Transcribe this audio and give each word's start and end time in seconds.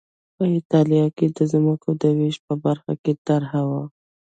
په 0.35 0.43
اېټالیا 0.55 1.05
کې 1.17 1.27
د 1.37 1.39
ځمکو 1.51 1.89
د 2.01 2.03
وېش 2.17 2.37
په 2.47 2.53
برخه 2.63 2.93
کې 3.03 3.13
طرحه 3.27 3.61
وه 3.69 3.83